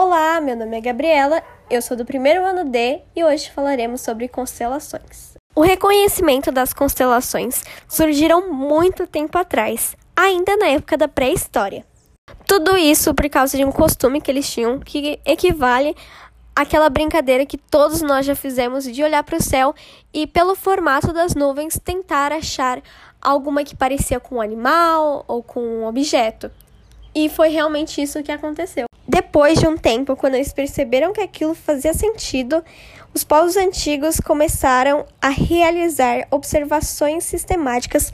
Olá, 0.00 0.40
meu 0.40 0.54
nome 0.54 0.78
é 0.78 0.80
Gabriela, 0.80 1.42
eu 1.68 1.82
sou 1.82 1.96
do 1.96 2.04
primeiro 2.04 2.44
ano 2.44 2.70
D 2.70 3.00
e 3.16 3.24
hoje 3.24 3.50
falaremos 3.50 4.00
sobre 4.00 4.28
constelações. 4.28 5.34
O 5.56 5.60
reconhecimento 5.60 6.52
das 6.52 6.72
constelações 6.72 7.64
surgiram 7.88 8.48
muito 8.48 9.08
tempo 9.08 9.36
atrás, 9.36 9.96
ainda 10.14 10.56
na 10.56 10.68
época 10.68 10.96
da 10.96 11.08
pré-história. 11.08 11.84
Tudo 12.46 12.76
isso 12.76 13.12
por 13.12 13.28
causa 13.28 13.56
de 13.56 13.64
um 13.64 13.72
costume 13.72 14.20
que 14.20 14.30
eles 14.30 14.48
tinham 14.48 14.78
que 14.78 15.18
equivale 15.26 15.96
àquela 16.54 16.88
brincadeira 16.88 17.44
que 17.44 17.58
todos 17.58 18.00
nós 18.00 18.24
já 18.24 18.36
fizemos 18.36 18.84
de 18.84 19.02
olhar 19.02 19.24
para 19.24 19.38
o 19.38 19.42
céu 19.42 19.74
e, 20.14 20.28
pelo 20.28 20.54
formato 20.54 21.12
das 21.12 21.34
nuvens, 21.34 21.76
tentar 21.76 22.30
achar 22.30 22.80
alguma 23.20 23.64
que 23.64 23.74
parecia 23.74 24.20
com 24.20 24.36
um 24.36 24.40
animal 24.40 25.24
ou 25.26 25.42
com 25.42 25.60
um 25.60 25.86
objeto. 25.86 26.52
E 27.12 27.28
foi 27.28 27.48
realmente 27.48 28.00
isso 28.00 28.22
que 28.22 28.30
aconteceu. 28.30 28.87
Depois 29.10 29.58
de 29.58 29.66
um 29.66 29.74
tempo, 29.74 30.14
quando 30.14 30.34
eles 30.34 30.52
perceberam 30.52 31.14
que 31.14 31.22
aquilo 31.22 31.54
fazia 31.54 31.94
sentido, 31.94 32.62
os 33.14 33.24
povos 33.24 33.56
antigos 33.56 34.20
começaram 34.20 35.06
a 35.18 35.30
realizar 35.30 36.28
observações 36.30 37.24
sistemáticas, 37.24 38.12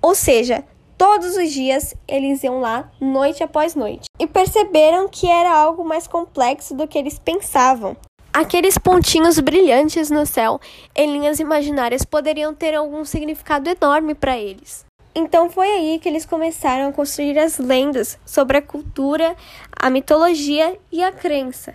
ou 0.00 0.14
seja, 0.14 0.64
todos 0.96 1.36
os 1.36 1.52
dias 1.52 1.94
eles 2.08 2.42
iam 2.42 2.60
lá, 2.60 2.90
noite 2.98 3.44
após 3.44 3.74
noite, 3.74 4.06
e 4.18 4.26
perceberam 4.26 5.06
que 5.06 5.28
era 5.28 5.54
algo 5.54 5.84
mais 5.84 6.06
complexo 6.06 6.74
do 6.74 6.88
que 6.88 6.96
eles 6.96 7.18
pensavam. 7.18 7.94
Aqueles 8.32 8.78
pontinhos 8.78 9.38
brilhantes 9.38 10.10
no 10.10 10.24
céu, 10.24 10.58
em 10.96 11.12
linhas 11.12 11.40
imaginárias, 11.40 12.06
poderiam 12.06 12.54
ter 12.54 12.74
algum 12.74 13.04
significado 13.04 13.68
enorme 13.68 14.14
para 14.14 14.38
eles. 14.38 14.86
Então 15.14 15.50
foi 15.50 15.68
aí 15.68 15.98
que 15.98 16.08
eles 16.08 16.24
começaram 16.24 16.88
a 16.88 16.92
construir 16.92 17.38
as 17.38 17.58
lendas 17.58 18.18
sobre 18.24 18.56
a 18.56 18.62
cultura, 18.62 19.36
a 19.74 19.90
mitologia 19.90 20.78
e 20.90 21.02
a 21.02 21.12
crença. 21.12 21.74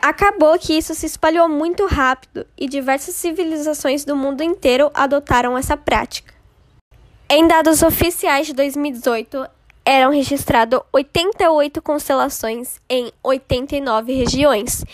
Acabou 0.00 0.58
que 0.58 0.76
isso 0.76 0.94
se 0.94 1.06
espalhou 1.06 1.48
muito 1.48 1.86
rápido 1.86 2.46
e 2.56 2.68
diversas 2.68 3.14
civilizações 3.14 4.04
do 4.04 4.16
mundo 4.16 4.42
inteiro 4.42 4.90
adotaram 4.94 5.56
essa 5.56 5.76
prática. 5.76 6.34
Em 7.28 7.46
dados 7.46 7.82
oficiais 7.82 8.46
de 8.46 8.54
2018, 8.54 9.46
eram 9.84 10.10
registradas 10.10 10.80
88 10.92 11.80
constelações 11.82 12.80
em 12.88 13.12
89 13.22 14.12
regiões. 14.12 14.84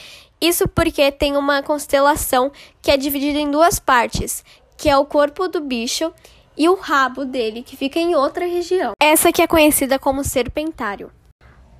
Isso 0.40 0.68
porque 0.68 1.10
tem 1.10 1.36
uma 1.36 1.62
constelação 1.62 2.52
que 2.82 2.90
é 2.90 2.96
dividida 2.96 3.38
em 3.38 3.50
duas 3.50 3.78
partes, 3.78 4.44
que 4.76 4.88
é 4.88 4.96
o 4.96 5.06
corpo 5.06 5.48
do 5.48 5.60
bicho 5.60 6.12
e 6.56 6.68
o 6.68 6.74
rabo 6.74 7.24
dele, 7.24 7.62
que 7.62 7.76
fica 7.76 7.98
em 7.98 8.14
outra 8.14 8.46
região. 8.46 8.92
Essa 9.00 9.32
que 9.32 9.42
é 9.42 9.46
conhecida 9.46 9.98
como 9.98 10.24
serpentário. 10.24 11.10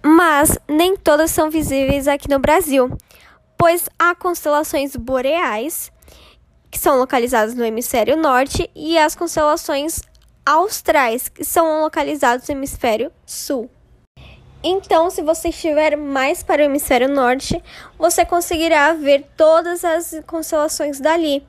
Mas 0.02 0.58
nem 0.68 0.96
todas 0.96 1.30
são 1.30 1.50
visíveis 1.50 2.06
aqui 2.06 2.28
no 2.28 2.38
Brasil, 2.38 2.96
pois 3.56 3.88
há 3.98 4.14
constelações 4.14 4.94
boreais, 4.94 5.90
que 6.70 6.78
são 6.78 6.98
localizadas 6.98 7.54
no 7.54 7.64
hemisfério 7.64 8.16
norte, 8.16 8.70
e 8.74 8.98
as 8.98 9.14
constelações 9.14 10.00
austrais, 10.44 11.28
que 11.28 11.44
são 11.44 11.80
localizadas 11.80 12.46
no 12.48 12.54
hemisfério 12.54 13.10
sul. 13.24 13.70
Então, 14.62 15.10
se 15.10 15.22
você 15.22 15.48
estiver 15.48 15.96
mais 15.96 16.42
para 16.42 16.62
o 16.62 16.64
hemisfério 16.64 17.08
norte, 17.08 17.62
você 17.98 18.24
conseguirá 18.24 18.92
ver 18.92 19.24
todas 19.36 19.84
as 19.84 20.14
constelações 20.26 20.98
dali 20.98 21.46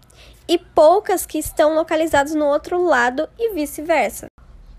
e 0.47 0.57
poucas 0.57 1.25
que 1.25 1.37
estão 1.37 1.75
localizadas 1.75 2.33
no 2.33 2.45
outro 2.45 2.83
lado 2.83 3.27
e 3.37 3.53
vice-versa. 3.53 4.27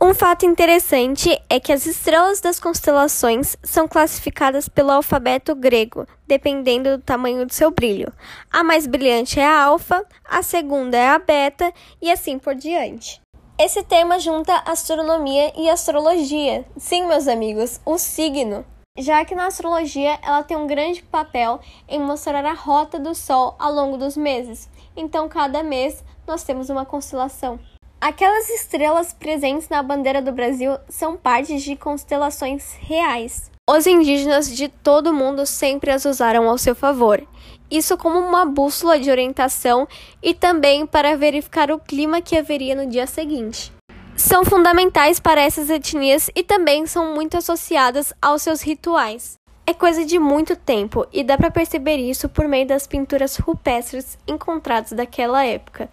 Um 0.00 0.14
fato 0.14 0.46
interessante 0.46 1.36
é 1.50 1.58
que 1.58 1.72
as 1.72 1.84
estrelas 1.84 2.40
das 2.40 2.60
constelações 2.60 3.56
são 3.64 3.88
classificadas 3.88 4.68
pelo 4.68 4.92
alfabeto 4.92 5.56
grego, 5.56 6.06
dependendo 6.24 6.96
do 6.96 7.02
tamanho 7.02 7.44
do 7.44 7.52
seu 7.52 7.72
brilho. 7.72 8.12
A 8.48 8.62
mais 8.62 8.86
brilhante 8.86 9.40
é 9.40 9.44
a 9.44 9.64
alfa, 9.64 10.06
a 10.24 10.40
segunda 10.40 10.96
é 10.96 11.08
a 11.08 11.18
beta 11.18 11.72
e 12.00 12.12
assim 12.12 12.38
por 12.38 12.54
diante. 12.54 13.20
Esse 13.58 13.82
tema 13.82 14.20
junta 14.20 14.62
astronomia 14.64 15.52
e 15.56 15.68
astrologia. 15.68 16.64
Sim, 16.76 17.08
meus 17.08 17.26
amigos, 17.26 17.80
o 17.84 17.98
signo. 17.98 18.64
Já 18.96 19.24
que 19.24 19.34
na 19.34 19.46
astrologia 19.46 20.16
ela 20.22 20.44
tem 20.44 20.56
um 20.56 20.68
grande 20.68 21.02
papel 21.02 21.58
em 21.88 21.98
mostrar 21.98 22.44
a 22.44 22.52
rota 22.52 23.00
do 23.00 23.16
Sol 23.16 23.56
ao 23.58 23.72
longo 23.72 23.96
dos 23.96 24.16
meses. 24.16 24.68
Então, 24.98 25.28
cada 25.28 25.62
mês 25.62 26.04
nós 26.26 26.42
temos 26.42 26.68
uma 26.68 26.84
constelação. 26.84 27.60
Aquelas 28.00 28.50
estrelas 28.50 29.12
presentes 29.12 29.68
na 29.68 29.80
bandeira 29.80 30.20
do 30.20 30.32
Brasil 30.32 30.76
são 30.88 31.16
partes 31.16 31.62
de 31.62 31.76
constelações 31.76 32.74
reais. 32.80 33.48
Os 33.70 33.86
indígenas 33.86 34.54
de 34.54 34.68
todo 34.68 35.10
o 35.10 35.14
mundo 35.14 35.46
sempre 35.46 35.92
as 35.92 36.04
usaram 36.04 36.48
ao 36.48 36.58
seu 36.58 36.74
favor, 36.74 37.22
isso 37.70 37.96
como 37.96 38.18
uma 38.18 38.44
bússola 38.44 38.98
de 38.98 39.10
orientação 39.10 39.86
e 40.20 40.34
também 40.34 40.84
para 40.84 41.16
verificar 41.16 41.70
o 41.70 41.78
clima 41.78 42.20
que 42.20 42.36
haveria 42.36 42.74
no 42.74 42.88
dia 42.88 43.06
seguinte. 43.06 43.72
São 44.16 44.44
fundamentais 44.44 45.20
para 45.20 45.40
essas 45.40 45.70
etnias 45.70 46.28
e 46.34 46.42
também 46.42 46.86
são 46.86 47.14
muito 47.14 47.36
associadas 47.36 48.12
aos 48.20 48.42
seus 48.42 48.62
rituais. 48.62 49.38
É 49.68 49.74
coisa 49.74 50.02
de 50.02 50.18
muito 50.18 50.56
tempo 50.56 51.06
e 51.12 51.22
dá 51.22 51.36
para 51.36 51.50
perceber 51.50 51.98
isso 51.98 52.26
por 52.26 52.48
meio 52.48 52.66
das 52.66 52.86
pinturas 52.86 53.36
rupestres 53.36 54.16
encontradas 54.26 54.92
daquela 54.92 55.44
época. 55.44 55.90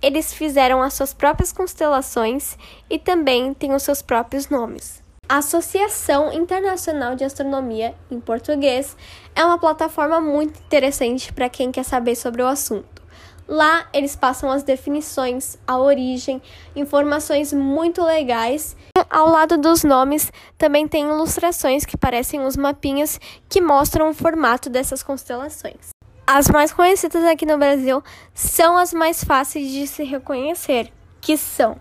Eles 0.00 0.32
fizeram 0.32 0.80
as 0.80 0.94
suas 0.94 1.12
próprias 1.12 1.52
constelações 1.52 2.56
e 2.88 2.98
também 2.98 3.52
têm 3.52 3.74
os 3.74 3.82
seus 3.82 4.00
próprios 4.00 4.48
nomes. 4.48 5.02
A 5.28 5.36
Associação 5.36 6.32
Internacional 6.32 7.14
de 7.14 7.22
Astronomia, 7.22 7.94
em 8.10 8.18
português, 8.18 8.96
é 9.36 9.44
uma 9.44 9.58
plataforma 9.58 10.18
muito 10.18 10.58
interessante 10.60 11.34
para 11.34 11.50
quem 11.50 11.70
quer 11.70 11.84
saber 11.84 12.16
sobre 12.16 12.40
o 12.40 12.48
assunto. 12.48 13.02
Lá 13.46 13.86
eles 13.92 14.16
passam 14.16 14.50
as 14.50 14.62
definições, 14.62 15.58
a 15.66 15.76
origem, 15.76 16.40
informações 16.74 17.52
muito 17.52 18.02
legais. 18.02 18.74
Ao 19.12 19.28
lado 19.28 19.58
dos 19.58 19.84
nomes 19.84 20.32
também 20.56 20.88
tem 20.88 21.04
ilustrações 21.04 21.84
que 21.84 21.98
parecem 21.98 22.40
uns 22.40 22.56
mapinhas 22.56 23.20
que 23.46 23.60
mostram 23.60 24.08
o 24.08 24.14
formato 24.14 24.70
dessas 24.70 25.02
constelações. 25.02 25.90
As 26.26 26.48
mais 26.48 26.72
conhecidas 26.72 27.22
aqui 27.26 27.44
no 27.44 27.58
Brasil 27.58 28.02
são 28.32 28.78
as 28.78 28.94
mais 28.94 29.22
fáceis 29.22 29.70
de 29.70 29.86
se 29.86 30.02
reconhecer, 30.02 30.90
que 31.20 31.36
são 31.36 31.76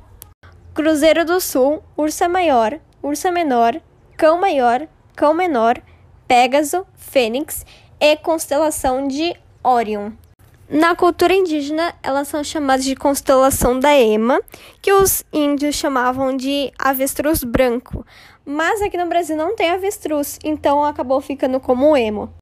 Cruzeiro 0.74 1.24
do 1.24 1.40
Sul, 1.40 1.82
Ursa 1.96 2.28
Maior, 2.28 2.78
Ursa 3.02 3.32
Menor, 3.32 3.82
Cão 4.18 4.38
Maior, 4.38 4.86
Cão 5.16 5.34
Menor, 5.34 5.82
Pégaso, 6.28 6.86
Fênix 6.96 7.66
e 7.98 8.18
constelação 8.18 9.08
de 9.08 9.34
Órion. 9.64 10.12
Na 10.74 10.96
cultura 10.96 11.34
indígena, 11.34 11.94
elas 12.02 12.30
são 12.30 12.42
chamadas 12.46 12.86
de 12.86 12.96
constelação 12.96 13.78
da 13.78 13.94
Ema, 13.94 14.40
que 14.82 14.94
os 14.94 15.22
índios 15.34 15.76
chamavam 15.76 16.34
de 16.38 16.72
avestruz 16.80 17.44
branco. 17.44 18.06
Mas 18.46 18.82
aqui 18.82 18.96
no 18.96 19.10
Brasil 19.10 19.36
não 19.36 19.54
tem 19.54 19.70
avestruz, 19.70 20.40
então 20.42 20.82
acabou 20.86 21.20
ficando 21.20 21.60
como 21.60 21.98
emo. 21.98 22.34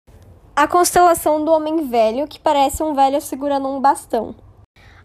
A 0.55 0.67
constelação 0.67 1.43
do 1.43 1.51
Homem 1.51 1.87
Velho, 1.87 2.27
que 2.27 2.39
parece 2.39 2.83
um 2.83 2.93
velho 2.93 3.19
segurando 3.19 3.67
um 3.67 3.81
bastão 3.81 4.35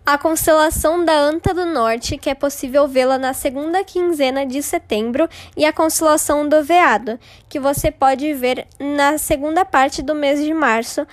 a 0.06 0.18
constelação 0.18 1.02
da 1.02 1.18
Anta 1.18 1.54
do 1.54 1.64
Norte, 1.64 2.18
que 2.18 2.28
é 2.28 2.34
possível 2.34 2.86
vê-la 2.86 3.16
na 3.16 3.32
segunda 3.32 3.82
quinzena 3.82 4.44
de 4.44 4.62
setembro, 4.62 5.26
e 5.56 5.64
a 5.64 5.72
constelação 5.72 6.46
do 6.46 6.62
Veado, 6.62 7.18
que 7.48 7.58
você 7.58 7.90
pode 7.90 8.34
ver 8.34 8.66
na 8.78 9.16
segunda 9.16 9.64
parte 9.64 10.02
do 10.02 10.14
mês 10.14 10.44
de 10.44 10.52
março, 10.52 11.06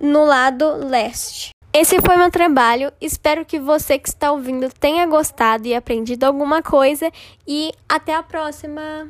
no 0.00 0.24
lado 0.24 0.86
leste. 0.86 1.50
Esse 1.72 2.00
foi 2.00 2.16
meu 2.16 2.30
trabalho. 2.30 2.92
Espero 3.00 3.44
que 3.44 3.58
você 3.58 3.98
que 3.98 4.08
está 4.08 4.32
ouvindo 4.32 4.68
tenha 4.70 5.06
gostado 5.06 5.66
e 5.66 5.74
aprendido 5.74 6.24
alguma 6.24 6.62
coisa. 6.62 7.10
E 7.46 7.72
até 7.88 8.14
a 8.14 8.22
próxima! 8.22 9.08